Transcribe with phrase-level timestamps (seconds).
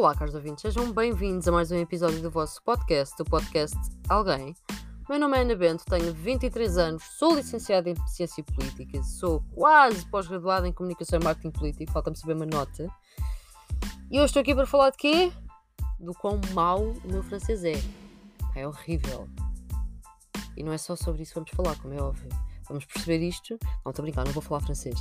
[0.00, 3.76] Olá, caros ouvintes, sejam bem-vindos a mais um episódio do vosso podcast, o podcast
[4.08, 4.56] Alguém.
[5.10, 10.06] Meu nome é Ana Bento, tenho 23 anos, sou licenciada em Ciência Política, sou quase
[10.06, 12.88] pós-graduada em Comunicação e Marketing Político, falta-me saber uma nota.
[14.10, 15.30] E hoje estou aqui para falar de quê?
[15.98, 17.74] Do quão mau o meu francês é.
[18.56, 19.28] É horrível.
[20.56, 22.30] E não é só sobre isso que vamos falar, como é óbvio.
[22.68, 23.58] Vamos perceber isto.
[23.84, 24.98] Não, estou a brincar, não vou falar francês.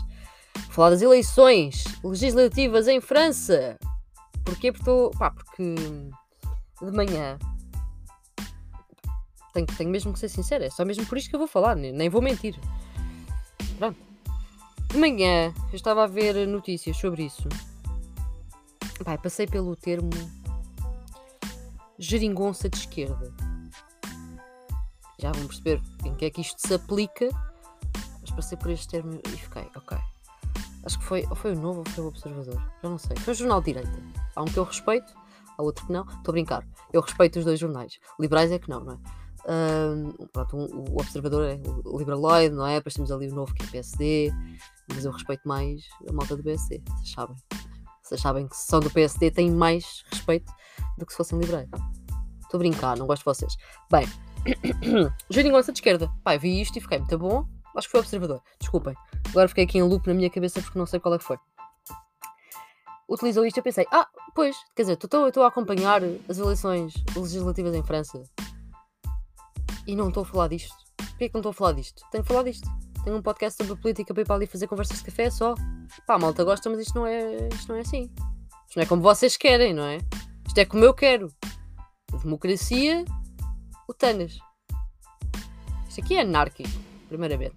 [0.55, 3.79] Vou falar das eleições legislativas em França.
[4.49, 4.71] Porquê?
[4.71, 5.17] Porque.
[5.17, 5.75] Pá, porque
[6.81, 7.37] de manhã.
[9.53, 11.75] Tenho, tenho mesmo que ser sincera, é só mesmo por isto que eu vou falar,
[11.75, 12.55] nem, nem vou mentir.
[13.77, 13.97] Pronto.
[14.87, 17.47] De manhã eu estava a ver notícias sobre isso.
[19.03, 20.09] Pá, passei pelo termo
[21.97, 23.33] geringonça de esquerda.
[25.19, 27.29] Já vão perceber em que é que isto se aplica,
[28.21, 29.97] mas passei por este termo e fiquei, ok.
[30.89, 33.15] Acho que foi, ou foi o Novo ou foi o Observador, já não sei.
[33.17, 34.03] Foi o Jornal de Direita.
[34.35, 35.13] Há um que eu respeito,
[35.55, 36.01] há outro que não.
[36.01, 36.67] Estou a brincar.
[36.91, 37.99] Eu respeito os dois jornais.
[38.19, 38.97] Liberais é que não, não é?
[39.51, 42.77] Um, pronto, um, o Observador é o Liberaloid, não é?
[42.77, 44.33] Depois temos ali o novo que é PSD,
[44.91, 47.35] mas eu respeito mais a malta do PSD, vocês sabem.
[48.01, 50.51] Vocês sabem que se são do PSD têm mais respeito
[50.97, 51.69] do que se fossem liberais.
[52.41, 53.55] Estou a brincar, não gosto de vocês.
[53.91, 54.07] Bem,
[55.29, 56.11] Geringonça de esquerda.
[56.23, 57.45] Pá, vi isto e fiquei muito bom.
[57.75, 58.41] Acho que foi observador.
[58.59, 58.95] Desculpem.
[59.29, 61.37] Agora fiquei aqui em loop na minha cabeça porque não sei qual é que foi.
[63.07, 67.73] Utilizou isto e eu pensei, ah, pois, quer dizer, estou a acompanhar as eleições legislativas
[67.73, 68.21] em França
[69.87, 70.75] e não estou a falar disto.
[70.97, 72.03] Porquê que não estou a falar disto?
[72.11, 72.69] Tenho que falar disto.
[73.03, 75.55] Tenho um podcast sobre política para ir para ali fazer conversas de café só.
[76.05, 78.11] Pá, a malta gosta, mas isto não é, isto não é assim.
[78.67, 79.97] Isto não é como vocês querem, não é?
[80.45, 81.33] Isto é como eu quero.
[82.21, 83.03] Democracia,
[83.87, 84.37] o Tanas.
[85.87, 86.69] Isto aqui é anárquico,
[87.09, 87.55] primeiramente.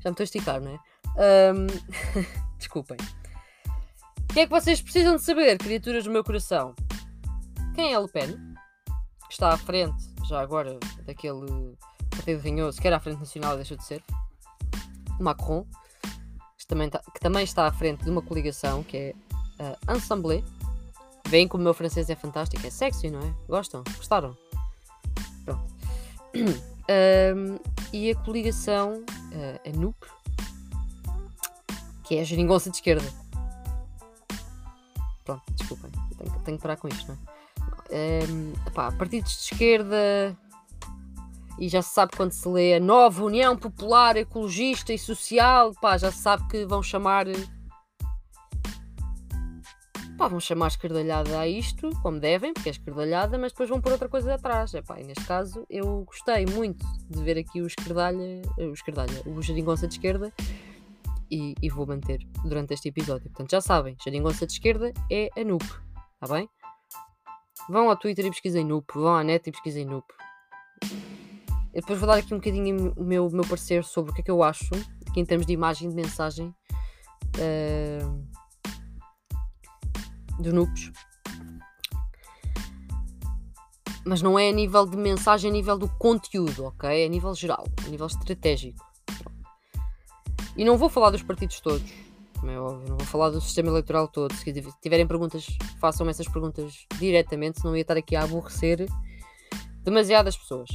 [0.00, 1.52] Já me estou a esticar, não é?
[1.52, 1.66] Um...
[2.56, 2.96] Desculpem.
[4.30, 6.74] O que é que vocês precisam de saber, criaturas do meu coração?
[7.74, 8.28] Quem é Le Pen?
[9.26, 11.76] Que está à frente, já agora, daquele
[12.10, 14.02] partido ranhoso, que era à frente nacional deixou de ser.
[15.20, 15.66] Macron,
[16.58, 19.14] que também, está, que também está à frente de uma coligação, que é
[19.86, 20.44] a Ensemble.
[21.28, 23.34] Veem como o meu francês é fantástico, é sexy, não é?
[23.48, 23.84] Gostam?
[23.96, 24.36] Gostaram?
[25.44, 25.66] Pronto.
[26.82, 27.58] Um,
[27.92, 29.96] e a coligação, uh, a NUP,
[32.04, 33.08] que é a geringonça de esquerda.
[35.24, 37.32] Pronto, desculpem, tenho, tenho que parar com isto, não é?
[37.94, 40.36] Um, epá, partidos de esquerda,
[41.58, 45.98] e já se sabe quando se lê a nova União Popular, Ecologista e Social, pá,
[45.98, 47.26] já se sabe que vão chamar
[50.16, 53.92] pá, vão chamar esquerdalhada a isto, como devem, porque é esquerdalhada, mas depois vão pôr
[53.92, 54.72] outra coisa atrás.
[54.74, 59.40] Epá, e neste caso, eu gostei muito de ver aqui o esquerdalha, o esquerdalha, o
[59.42, 60.32] geringonça de esquerda,
[61.30, 63.30] e, e, vou manter durante este episódio.
[63.30, 66.48] Portanto, já sabem, geringonça de esquerda é a NUP, está bem?
[67.70, 70.04] Vão ao Twitter e pesquisem NUP, vão à net e pesquisem NUP.
[71.72, 74.24] Eu depois vou dar aqui um bocadinho o meu, meu parecer sobre o que é
[74.24, 74.74] que eu acho,
[75.08, 76.54] aqui em termos de imagem, de mensagem.
[77.36, 78.31] Uh,
[80.42, 80.92] dos NUPs.
[84.04, 87.02] Mas não é a nível de mensagem, é a nível do conteúdo, ok?
[87.02, 88.84] É a nível geral, a nível estratégico.
[90.56, 91.90] E não vou falar dos partidos todos,
[92.38, 94.34] como é óbvio, não vou falar do sistema eleitoral todo.
[94.34, 95.46] Se tiverem perguntas,
[95.80, 98.86] façam essas perguntas diretamente, senão ia estar aqui a aborrecer
[99.82, 100.68] demasiadas pessoas.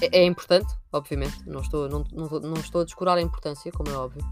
[0.00, 3.90] É, é importante, obviamente, não estou, não, não, não estou a descurar a importância, como
[3.90, 4.24] é óbvio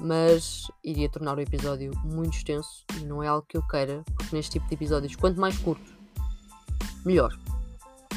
[0.00, 4.34] mas iria tornar o episódio muito extenso e não é algo que eu queira, porque
[4.34, 5.96] neste tipo de episódios, quanto mais curto,
[7.04, 7.36] melhor.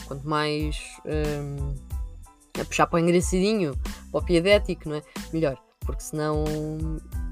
[0.08, 1.76] Quanto mais um,
[2.60, 3.78] a puxar para o engraçadinho,
[4.12, 5.04] para o piedético, não é?
[5.32, 6.44] Melhor, porque senão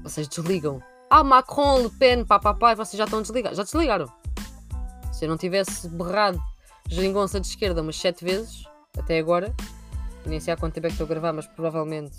[0.02, 0.80] vocês desligam.
[1.10, 3.56] Ah, Macron, Le Pen, papapá, vocês já estão desligados.
[3.56, 4.06] Já desligaram.
[5.12, 6.40] Se eu não tivesse berrado
[6.88, 8.64] geringonça de esquerda umas 7 vezes,
[8.96, 9.54] até agora,
[10.24, 12.16] nem sei há quanto tempo é que estou a gravar, mas provavelmente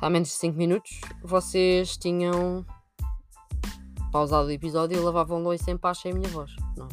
[0.00, 2.64] há menos de 5 minutos, vocês tinham
[4.10, 6.54] pausado o episódio e lavavam louça em paz sem a minha voz.
[6.76, 6.88] Não.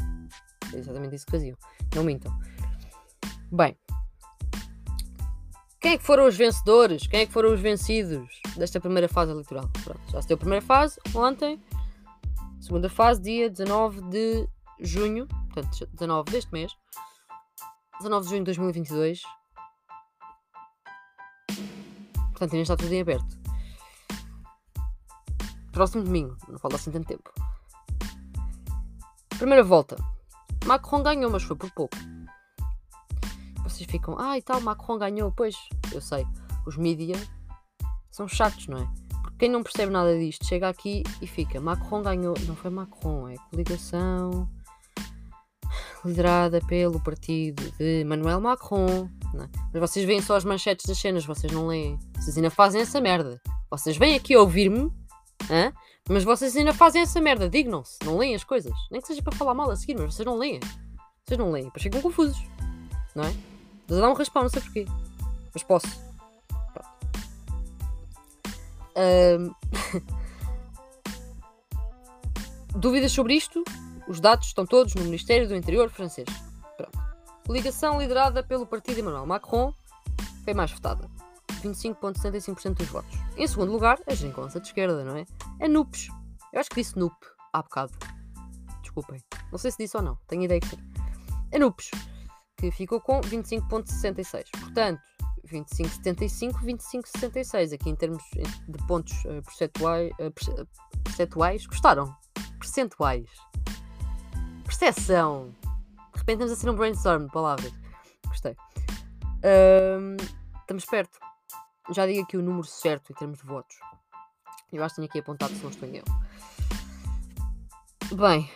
[0.74, 1.58] É exatamente isso que faziam.
[1.96, 2.38] Não mintam.
[3.52, 3.76] Bem.
[5.80, 7.08] Quem é que foram os vencedores?
[7.08, 9.70] Quem é que foram os vencidos desta primeira fase eleitoral?
[9.84, 11.62] Pronto, já se deu a primeira fase ontem.
[12.60, 14.48] Segunda fase, dia 19 de
[14.80, 15.28] junho.
[15.54, 16.76] Portanto, 19 deste mês.
[18.00, 19.22] 19 de junho de 2022.
[22.38, 23.36] Portanto, ainda está tudo em aberto.
[25.72, 27.34] Próximo domingo, não falta assim tanto tempo.
[29.30, 29.96] Primeira volta.
[30.64, 31.98] Macron ganhou, mas foi por pouco.
[33.64, 35.32] Vocês ficam, ah e tal, Macron ganhou.
[35.32, 35.56] Pois,
[35.92, 36.28] eu sei,
[36.68, 37.16] os mídia
[38.12, 38.88] são chatos, não é?
[39.24, 42.36] Porque quem não percebe nada disto chega aqui e fica: Macron ganhou.
[42.46, 44.48] Não foi Macron, é coligação
[46.08, 49.10] liderada pelo partido de Manuel Macron.
[49.36, 49.48] É?
[49.74, 52.00] Mas vocês veem só as manchetes das cenas, vocês não leem.
[52.16, 53.40] Vocês ainda fazem essa merda.
[53.70, 54.92] Vocês vêm aqui ouvir-me,
[56.10, 57.50] mas vocês ainda fazem essa merda.
[57.50, 58.74] Dignam-se, não leem as coisas.
[58.90, 60.60] Nem que seja para falar mal a seguir, mas vocês não leem.
[61.26, 62.42] Vocês não leem, depois ficam confusos,
[63.14, 63.34] não é?
[63.92, 64.86] A dar um raspão, não sei porquê.
[65.54, 65.88] Mas posso.
[68.96, 69.54] Um...
[72.80, 73.64] Dúvidas sobre isto?
[74.08, 76.28] Os dados estão todos no Ministério do Interior francês.
[76.78, 76.98] Pronto.
[77.50, 79.74] Ligação liderada pelo partido Emmanuel Macron
[80.46, 81.10] foi mais votada.
[81.62, 83.20] 25,75% dos votos.
[83.36, 85.26] Em segundo lugar, a geringonça de esquerda, não é?
[85.60, 86.08] A NUPES.
[86.54, 87.14] Eu acho que disse NUP
[87.52, 87.92] há bocado.
[88.82, 89.22] Desculpem.
[89.52, 90.18] Não sei se disse ou não.
[90.28, 90.78] Tenho ideia que sim.
[91.54, 91.92] A NUPES,
[92.58, 94.46] que ficou com 25,66.
[94.58, 95.02] Portanto,
[95.52, 97.74] 25,75, 25,66.
[97.74, 98.24] Aqui em termos
[98.70, 102.16] de pontos uh, percentuais, uh, percentuais, gostaram?
[102.58, 103.30] Percentuais
[104.68, 105.56] percepção.
[106.14, 107.74] De repente estamos a ser um brainstorm de palavras.
[108.28, 108.56] Gostei.
[110.62, 111.18] Estamos perto.
[111.92, 113.78] Já digo aqui o número certo em termos de votos.
[114.72, 116.06] Eu acho que tenho aqui apontado se não estou em erro.
[118.14, 118.50] Bem,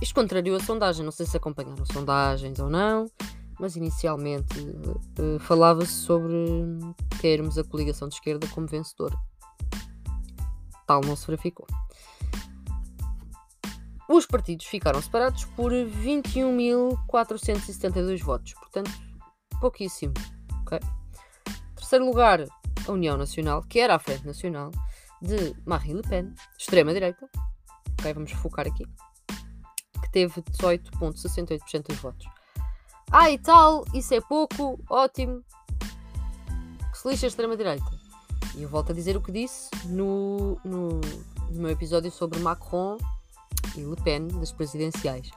[0.00, 1.04] isto contrariou a sondagem.
[1.04, 3.06] Não sei se acompanharam sondagens ou não,
[3.60, 6.34] mas inicialmente uh, falava-se sobre
[7.20, 9.16] termos a coligação de esquerda como vencedora.
[10.86, 11.66] Tal não se verificou.
[14.08, 18.90] Os partidos ficaram separados por 21.472 votos, portanto,
[19.60, 20.12] pouquíssimo.
[20.62, 20.80] Okay?
[21.74, 22.44] Terceiro lugar,
[22.86, 24.70] a União Nacional, que era a Frente Nacional,
[25.22, 27.26] de Marine Le Pen, extrema-direita.
[28.14, 28.84] Vamos focar aqui.
[30.02, 32.26] Que teve 18,68% dos votos.
[33.10, 35.42] Ah, e tal, isso é pouco, ótimo.
[36.92, 37.90] Que se lixa a extrema-direita.
[38.54, 41.00] E eu volto a dizer o que disse no, no,
[41.50, 42.98] no meu episódio sobre Macron
[43.76, 45.30] e Le Pen das presidenciais.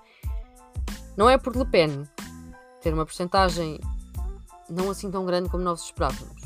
[1.16, 2.04] Não é por Le Pen
[2.82, 3.80] ter uma porcentagem
[4.70, 6.42] não assim tão grande como nós esperávamos.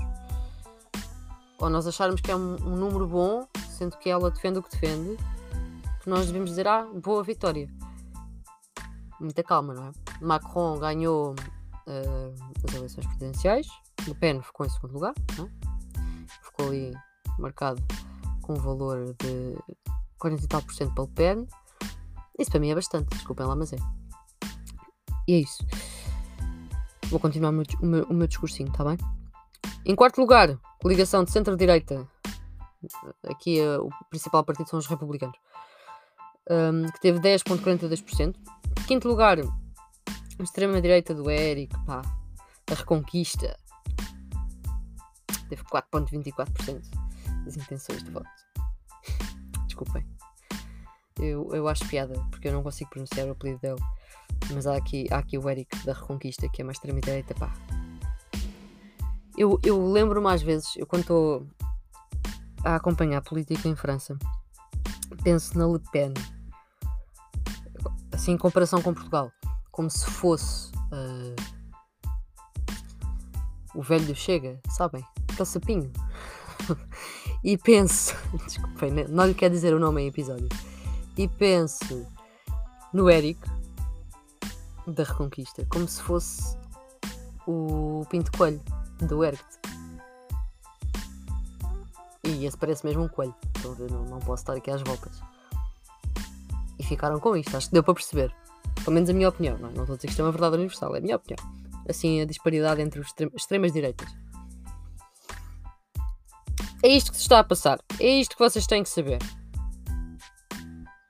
[1.60, 3.48] Ou nós acharmos que é um, um número bom,
[3.78, 5.18] sendo que ela defende o que defende,
[6.02, 7.70] que nós devemos dizer, ah, boa vitória.
[9.20, 9.92] Muita calma, não é?
[10.20, 13.68] Macron ganhou uh, as eleições presidenciais,
[14.08, 15.46] Le Pen ficou em segundo lugar, não?
[15.46, 15.72] É?
[16.44, 16.94] ficou ali
[17.38, 17.84] marcado
[18.42, 19.56] com um valor de
[20.18, 21.48] 40 e tal por cento para Le Pen,
[22.38, 23.78] isso para mim é bastante, desculpem lá, mas é.
[25.28, 25.66] E é isso.
[27.10, 28.98] Vou continuar o meu, o meu, o meu discursinho, está bem?
[29.86, 32.07] Em quarto lugar, coligação de centro-direita.
[33.28, 35.38] Aqui uh, o principal partido são os republicanos.
[36.50, 38.36] Um, que teve 10,42%.
[38.88, 42.01] Quinto lugar, a extrema-direita do Eric, pá,
[42.69, 43.57] a Reconquista.
[45.50, 46.81] Teve 4,24%
[47.45, 48.30] das intenções de voto.
[49.68, 50.06] Desculpem.
[51.19, 53.81] Eu, eu acho piada, porque eu não consigo pronunciar o apelido dele.
[54.54, 57.54] Mas há aqui, há aqui o Eric da Reconquista, que é mais extrema-direita, pá.
[59.38, 61.48] Eu, eu lembro-me às vezes, eu quando estou
[62.63, 64.18] a acompanhar a política em França,
[65.24, 66.13] penso na Le Pen,
[68.12, 69.31] assim em comparação com Portugal,
[69.72, 71.36] como se fosse uh,
[73.74, 75.06] o velho Chega, sabem?
[75.31, 75.92] Aquele sapinho.
[77.44, 80.50] e penso, desculpem, não lhe quero dizer o nome em episódio
[81.18, 82.06] e penso
[82.94, 83.39] no Eric
[84.87, 86.57] da Reconquista como se fosse
[87.47, 88.61] o Pinto Coelho
[88.99, 89.44] do Eric.
[92.23, 93.35] E esse parece mesmo um coelho.
[93.56, 93.91] Estão a ver?
[93.91, 95.21] Não, não posso estar aqui às voltas.
[96.77, 97.56] E ficaram com isto.
[97.57, 98.33] Acho que deu para perceber.
[98.83, 99.57] Pelo menos a minha opinião.
[99.57, 99.73] Não, é?
[99.73, 100.95] não estou a dizer que isto é uma verdade universal.
[100.95, 101.37] É a minha opinião.
[101.89, 104.07] Assim, a disparidade entre as extremas direitas.
[106.83, 107.80] É isto que se está a passar.
[107.99, 109.19] É isto que vocês têm que saber.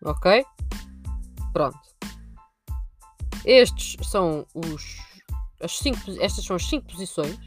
[0.04, 0.46] Ok?
[1.54, 1.80] Pronto.
[3.46, 4.98] Estes são os.
[5.62, 7.38] As cinco, estas são as 5 posições.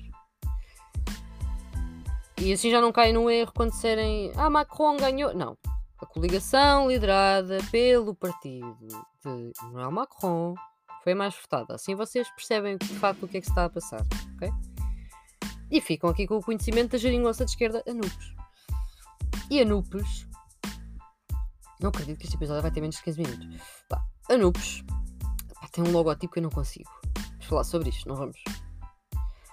[2.38, 5.34] E assim já não caem no erro quando disserem Ah, Macron ganhou.
[5.34, 5.56] Não.
[6.00, 8.76] A coligação liderada pelo partido
[9.24, 10.54] de Emmanuel Macron
[11.02, 11.74] foi mais votada.
[11.74, 14.02] Assim vocês percebem de facto o que é que se está a passar.
[14.34, 14.50] Ok?
[15.70, 18.34] E ficam aqui com o conhecimento da geringonça de esquerda Anupes.
[19.50, 20.26] E Anupes
[21.84, 23.62] não acredito que este episódio vai ter menos de 15 minutos.
[23.90, 24.82] Pá, Anubis
[25.60, 26.90] pá, tem um logotipo que eu não consigo.
[27.14, 28.42] Vamos falar sobre isto, não vamos?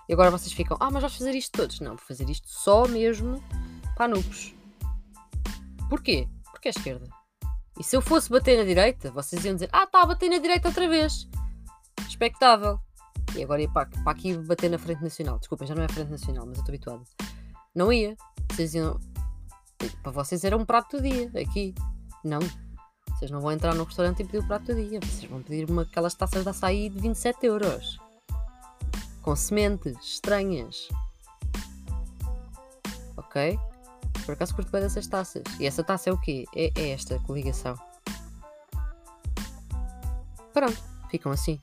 [0.08, 1.82] E agora vocês ficam, ah, mas vais fazer isto todos.
[1.82, 3.44] Não, vou fazer isto só mesmo
[3.96, 4.56] para Anubis.
[5.90, 6.30] Porquê?
[6.52, 7.10] Porque é esquerda.
[7.78, 10.70] E se eu fosse bater na direita, vocês iam dizer, ah, a bater na direita
[10.70, 11.28] outra vez.
[12.08, 12.80] Expectável.
[13.36, 15.38] E agora ia para, para aqui bater na Frente Nacional.
[15.38, 17.04] Desculpem, já não é a Frente Nacional, mas eu estou habituado.
[17.76, 18.16] Não ia.
[18.50, 18.98] Vocês iam,
[20.02, 21.76] Para vocês era um prato do dia, aqui.
[22.24, 22.40] Não.
[23.10, 25.00] Vocês não vão entrar no restaurante e pedir o prato do dia.
[25.00, 28.00] Vocês vão pedir uma, aquelas taças de açaí de 27 euros.
[29.22, 30.90] Com sementes estranhas.
[33.16, 33.60] Ok?
[34.26, 35.44] Por acaso curto bem dessas taças.
[35.60, 36.46] E essa taça é o quê?
[36.56, 37.76] É, é esta coligação.
[40.54, 40.78] Pronto,
[41.10, 41.60] ficam assim.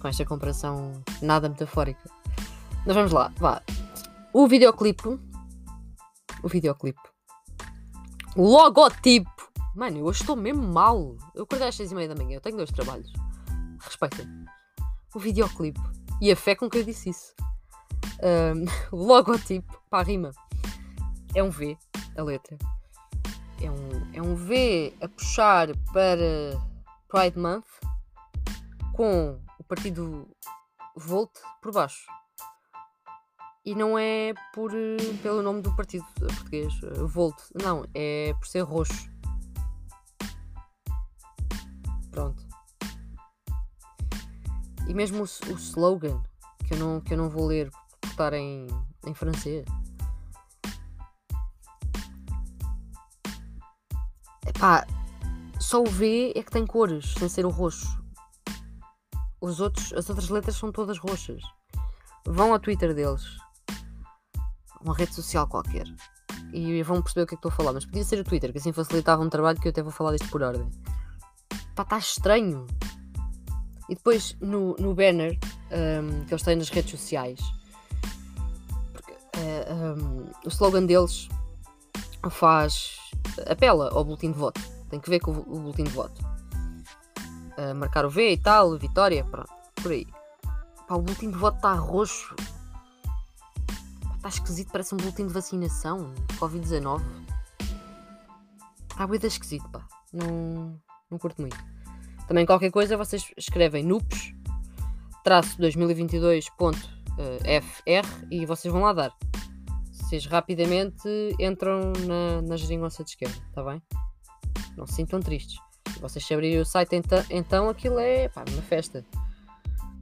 [0.00, 2.10] Com esta comparação nada metafórica.
[2.86, 3.62] Mas vamos lá, vá.
[4.32, 5.18] O videoclipe.
[6.42, 7.00] O videoclipe.
[8.36, 9.39] Logotipo.
[9.74, 11.16] Mano, eu hoje estou mesmo mal.
[11.34, 12.36] Eu acordei às seis e meia da manhã.
[12.36, 13.12] Eu tenho dois trabalhos.
[13.80, 14.26] Respeitem.
[15.14, 15.80] O videoclipe.
[16.20, 17.34] E a fé com que eu disse isso.
[18.22, 18.64] Um,
[18.96, 19.80] o logotipo.
[19.88, 20.32] Pá, rima.
[21.34, 21.78] É um V,
[22.16, 22.58] a letra.
[23.62, 26.58] É um, é um V a puxar para
[27.08, 27.66] Pride Month
[28.94, 30.28] com o partido
[30.96, 31.30] Volt
[31.62, 32.06] por baixo.
[33.64, 34.72] E não é por,
[35.22, 36.72] pelo nome do partido português,
[37.12, 37.36] Volt.
[37.54, 39.09] Não, é por ser roxo.
[42.10, 42.46] Pronto.
[44.88, 46.20] E mesmo o, o slogan,
[46.66, 48.66] que eu, não, que eu não vou ler por estar em,
[49.06, 49.64] em francês.
[54.46, 54.86] Epá,
[55.58, 57.86] só o V é que tem cores, sem ser o roxo.
[59.40, 61.42] Os outros, as outras letras são todas roxas.
[62.26, 63.24] Vão ao Twitter deles.
[64.82, 65.86] Uma rede social qualquer.
[66.52, 67.72] E vão perceber o que é que estou a falar.
[67.72, 70.16] Mas podia ser o Twitter, que assim facilitava um trabalho que eu até vou falar
[70.16, 70.68] disto por ordem.
[71.80, 72.66] Pá, está estranho.
[73.88, 75.38] E depois no, no banner
[75.72, 77.40] um, que eles têm nas redes sociais,
[78.92, 81.28] porque, uh, um, o slogan deles
[82.28, 82.98] faz.
[83.48, 84.60] apela ao boletim de voto.
[84.90, 86.20] Tem que ver com o, o boletim de voto.
[87.56, 90.06] Uh, marcar o V e tal, vitória, pronto, por aí.
[90.86, 92.36] Pá, o boletim de voto está roxo.
[94.16, 96.12] Está esquisito, parece um boletim de vacinação.
[96.38, 97.00] Covid-19.
[98.90, 99.82] Está bem esquisito, pá.
[100.12, 100.78] Não,
[101.10, 101.56] não curto muito.
[102.26, 104.32] Também qualquer coisa vocês escrevem NUPS
[105.22, 109.12] traço 2022.fr e vocês vão lá dar.
[109.92, 113.80] Vocês rapidamente entram na, na geringonça de esquerda, está bem?
[114.76, 115.58] Não se sintam tristes.
[115.92, 119.04] Se vocês se abrirem o site então, então aquilo é pá, uma festa.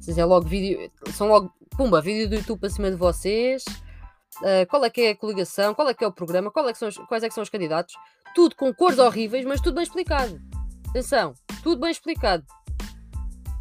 [0.01, 0.91] Vocês é logo vídeo.
[1.13, 1.53] São logo.
[1.77, 3.65] Pumba, vídeo do YouTube para cima de vocês.
[4.39, 5.75] Uh, qual é que é a coligação?
[5.75, 6.51] Qual é que é o programa?
[6.57, 7.95] É são os, quais é que são os candidatos?
[8.35, 10.41] Tudo com cores horríveis, mas tudo bem explicado.
[10.91, 12.45] Atenção, tudo bem explicado.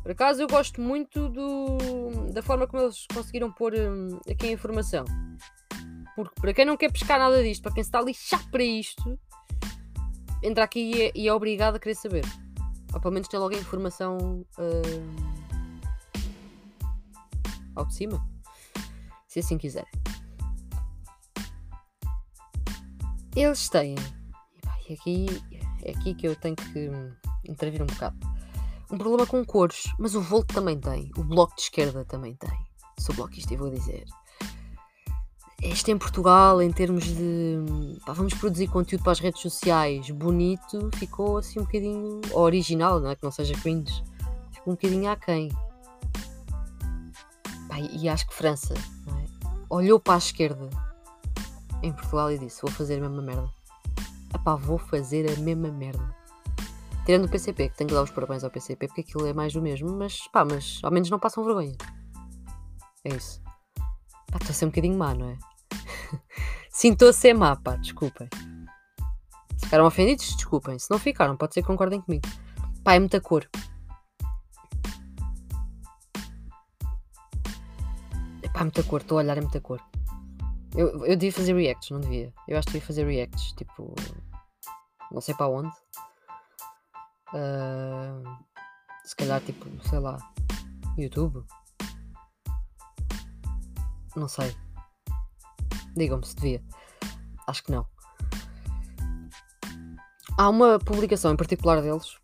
[0.01, 4.51] Por acaso eu gosto muito do, da forma como eles conseguiram pôr um, aqui a
[4.51, 5.03] informação.
[6.15, 9.19] Porque para quem não quer pescar nada disto, para quem está a lixar para isto,
[10.41, 12.23] entra aqui e é, e é obrigado a querer saber.
[12.93, 15.37] Ou pelo menos ter logo a informação uh,
[17.75, 18.25] ao de cima.
[19.27, 19.85] Se assim quiser.
[23.35, 23.95] Eles têm.
[24.89, 25.25] E aqui
[25.87, 26.91] é aqui que eu tenho que
[27.45, 28.17] intervir um bocado.
[28.91, 31.11] Um problema com cores, mas o Volt também tem.
[31.17, 32.57] O Bloco de Esquerda também tem.
[32.99, 34.05] Sou bloquista e vou dizer.
[35.61, 37.57] Este em Portugal, em termos de.
[38.05, 42.21] Pá, vamos produzir conteúdo para as redes sociais bonito, ficou assim um bocadinho.
[42.33, 43.15] original, não é?
[43.15, 44.03] Que não seja cringe.
[44.51, 45.49] Ficou um bocadinho aquém.
[47.67, 49.25] Pá, e acho que França é?
[49.69, 50.69] olhou para a esquerda
[51.81, 53.56] em Portugal e disse: Vou fazer a mesma merda.
[54.33, 56.15] Epá, vou fazer a mesma merda.
[57.05, 59.53] Tirando o PCP, que tenho que dar os parabéns ao PCP, porque aquilo é mais
[59.53, 61.77] do mesmo, mas pá, mas ao menos não passam vergonha.
[63.05, 63.41] É isso.
[64.29, 65.37] Pá, estou a ser um bocadinho má, não é?
[66.69, 68.29] Sinto a ser má, pá, desculpem.
[69.57, 70.77] Se ficaram ofendidos, desculpem.
[70.77, 72.27] Se não ficaram, pode ser que concordem comigo.
[72.83, 73.49] Pá, é muita cor.
[78.53, 79.81] Pá, é muita cor, estou a olhar, é muita cor.
[80.77, 82.31] Eu, eu devia fazer reacts, não devia.
[82.47, 83.95] Eu acho que devia fazer reacts, tipo.
[85.11, 85.71] Não sei para onde.
[87.33, 88.37] Uh,
[89.03, 90.17] se calhar, tipo, sei lá.
[90.95, 91.43] YouTube?
[94.15, 94.55] Não sei.
[95.95, 96.63] Digam-me se devia.
[97.47, 97.87] Acho que não.
[100.37, 102.17] Há uma publicação em particular deles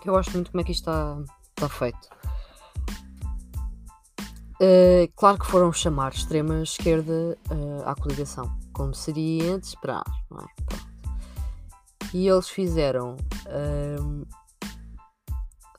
[0.00, 1.18] que eu gosto muito como é que isto está,
[1.56, 2.19] está feito.
[4.60, 10.44] Uh, claro que foram chamar extrema esquerda uh, à coligação, como seria de esperar, é?
[12.12, 14.26] E eles fizeram uh,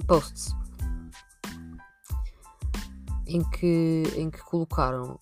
[0.07, 0.55] posts
[3.27, 5.19] em que, em que colocaram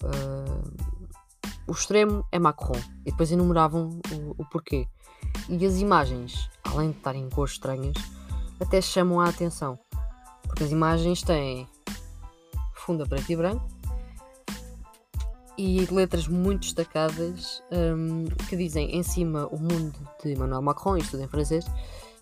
[1.67, 4.87] o extremo é Macron e depois enumeravam o, o porquê.
[5.49, 7.97] E as imagens, além de estarem em cores estranhas,
[8.59, 9.77] até chamam a atenção,
[10.43, 11.67] porque as imagens têm
[12.89, 13.67] funda preto e branco
[15.55, 19.93] e letras muito destacadas um, que dizem em cima o mundo
[20.23, 21.65] de Emmanuel Macron, isto tudo em francês,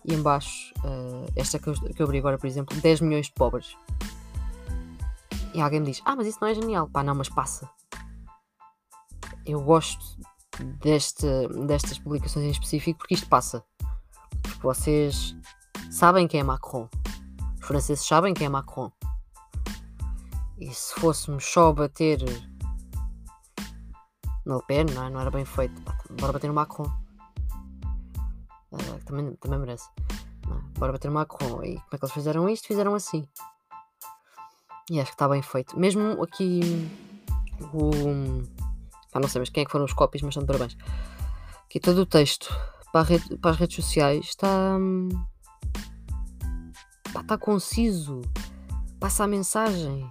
[0.04, 3.32] e embaixo, uh, esta que eu, que eu abri agora, por exemplo, 10 milhões de
[3.32, 3.74] pobres.
[5.54, 6.86] E alguém me diz: Ah, mas isso não é genial.
[6.88, 7.70] Pá, não, mas passa.
[9.46, 10.04] Eu gosto
[10.82, 11.26] deste,
[11.66, 13.64] destas publicações em específico porque isto passa.
[14.42, 15.34] Porque vocês
[15.90, 16.88] sabem quem é Macron.
[17.58, 18.92] Os franceses sabem quem é Macron.
[20.60, 22.18] E se fôssemos só bater
[24.44, 25.10] no Le Pen, não, é?
[25.10, 25.80] não era bem feito.
[26.18, 26.90] Bora bater no Macron.
[28.72, 29.88] Uh, também, também merece.
[30.46, 30.60] Não, é?
[30.78, 31.62] bora bater no Macron.
[31.62, 32.66] E como é que eles fizeram isto?
[32.66, 33.28] Fizeram assim.
[34.90, 35.78] E acho que está bem feito.
[35.78, 36.90] Mesmo aqui
[37.72, 38.42] o.
[39.12, 40.76] Ah, não sei, mas quem é que foram os copies, mas estão de parabéns.
[41.66, 42.48] Aqui todo o texto
[42.92, 44.76] para, rede, para as redes sociais está.
[47.14, 48.22] Está conciso.
[48.98, 50.10] Passa a mensagem.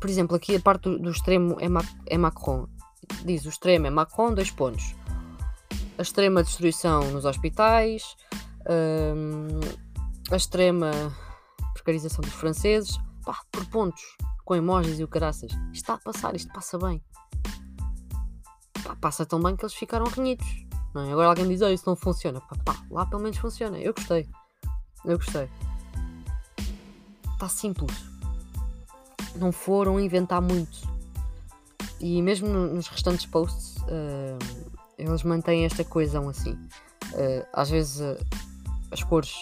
[0.00, 2.66] Por exemplo, aqui a parte do, do extremo é, Ma, é Macron.
[3.24, 4.94] Diz o extremo é Macron, dois pontos.
[5.98, 8.16] A extrema destruição nos hospitais.
[8.68, 9.60] Hum,
[10.30, 10.90] a extrema
[11.74, 14.02] precarização dos franceses, pá, por pontos,
[14.44, 15.50] com emojis e o caraças.
[15.50, 17.02] Isto está a passar, isto passa bem.
[18.84, 20.46] Pá, passa tão bem que eles ficaram renhidos.
[20.94, 21.12] Não é?
[21.12, 22.40] Agora alguém diz, oh, isso não funciona.
[22.40, 23.78] Pá, pá, lá pelo menos funciona.
[23.78, 24.28] Eu gostei.
[25.04, 25.48] Eu gostei.
[27.34, 28.09] Está simples.
[29.36, 30.88] Não foram inventar muito.
[32.00, 34.38] E mesmo nos restantes posts, uh,
[34.96, 36.52] eles mantêm esta coesão assim.
[36.52, 38.18] Uh, às vezes uh,
[38.90, 39.34] as cores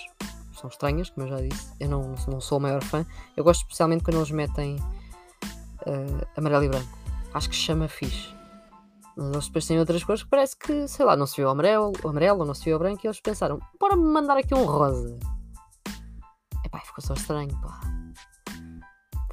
[0.52, 1.72] são estranhas, como eu já disse.
[1.78, 3.06] Eu não, não sou o maior fã.
[3.36, 4.76] Eu gosto especialmente quando eles metem
[6.36, 6.98] amarelo e branco.
[7.32, 8.34] Acho que chama fixe.
[9.16, 11.92] Mas eles depois têm outras cores que parece que, sei lá, não se viu amarelo,
[12.04, 15.18] amarelo ou não se viu branco e eles pensaram, bora me mandar aqui um rosa.
[16.64, 17.80] Epá, ficou só estranho, pá.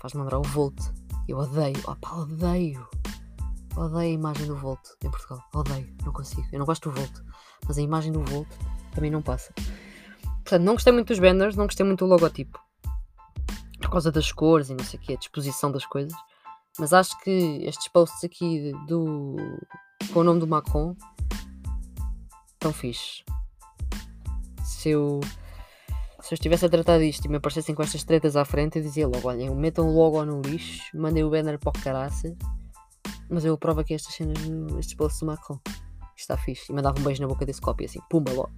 [0.05, 0.79] Faz-me lembrar o Volt.
[1.27, 2.87] Eu odeio, opá, odeio.
[3.75, 5.43] Odeio a imagem do Volt em Portugal.
[5.51, 6.47] Odeio, não consigo.
[6.51, 7.11] Eu não gosto do Volt.
[7.67, 8.47] Mas a imagem do Volt
[8.93, 9.51] também não passa.
[10.21, 12.63] Portanto, não gostei muito dos banners, não gostei muito do logotipo.
[13.81, 16.13] Por causa das cores e não sei o que, a disposição das coisas.
[16.77, 19.37] Mas acho que estes posts aqui do.
[20.13, 20.95] com o nome do Macron
[22.53, 23.23] estão fixe.
[24.63, 25.19] Se eu.
[26.25, 28.81] Se eu estivesse a tratar disto e me aparecessem com estas tretas à frente, eu
[28.81, 32.35] dizia logo: olhem, metam logo no lixo, mandem o banner para o caraças,
[33.29, 34.39] mas eu aprovo aqui estas cenas,
[34.79, 35.59] estes posts do Macron.
[36.17, 36.71] Está fixe.
[36.71, 38.51] E mandava um beijo na boca desse copy assim, pumba logo.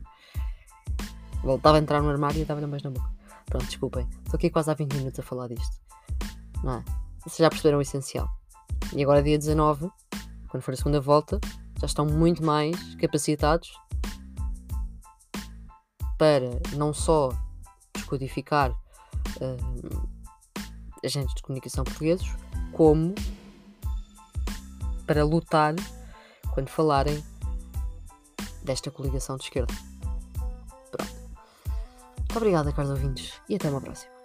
[1.44, 3.12] Voltava a entrar no armário e estava na mais na boca.
[3.48, 4.08] Pronto, desculpem.
[4.24, 5.76] Estou aqui quase há 20 minutos a falar disto.
[6.64, 6.86] Não é?
[7.20, 8.30] Vocês já perceberam o essencial.
[8.96, 9.90] E agora, dia 19,
[10.48, 11.38] quando for a segunda volta,
[11.82, 13.70] já estão muito mais capacitados
[16.18, 17.30] para não só
[18.08, 20.10] descodificar uh,
[21.04, 22.26] agentes de comunicação portugueses,
[22.72, 23.14] como
[25.06, 25.76] para lutar
[26.54, 27.24] quando falarem
[28.64, 29.74] desta coligação de esquerda.
[32.36, 34.17] Obrigada, caros ouvintes, e até uma próxima.